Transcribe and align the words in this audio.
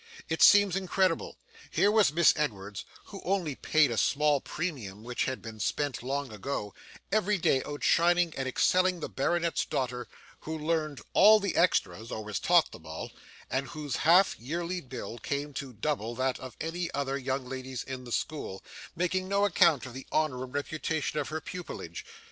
It 0.29 0.41
seems 0.41 0.75
incredible. 0.75 1.37
Here 1.69 1.91
was 1.91 2.11
Miss 2.11 2.33
Edwards, 2.35 2.85
who 3.03 3.21
only 3.23 3.53
paid 3.53 3.91
a 3.91 3.99
small 3.99 4.41
premium 4.41 5.03
which 5.03 5.25
had 5.25 5.43
been 5.43 5.59
spent 5.59 6.01
long 6.01 6.31
ago, 6.33 6.73
every 7.11 7.37
day 7.37 7.61
outshining 7.63 8.33
and 8.35 8.47
excelling 8.47 8.99
the 8.99 9.07
baronet's 9.09 9.63
daughter, 9.63 10.07
who 10.39 10.57
learned 10.57 11.01
all 11.13 11.39
the 11.39 11.55
extras 11.55 12.11
(or 12.11 12.23
was 12.23 12.39
taught 12.39 12.71
them 12.71 12.87
all) 12.87 13.11
and 13.47 13.67
whose 13.67 13.97
half 13.97 14.39
yearly 14.39 14.81
bill 14.81 15.19
came 15.19 15.53
to 15.53 15.71
double 15.71 16.15
that 16.15 16.39
of 16.39 16.57
any 16.59 16.89
other 16.95 17.15
young 17.15 17.45
lady's 17.47 17.83
in 17.83 18.03
the 18.03 18.11
school, 18.11 18.63
making 18.95 19.27
no 19.27 19.45
account 19.45 19.85
of 19.85 19.93
the 19.93 20.07
honour 20.11 20.43
and 20.43 20.55
reputation 20.55 21.19
of 21.19 21.29
her 21.29 21.39
pupilage. 21.39 22.03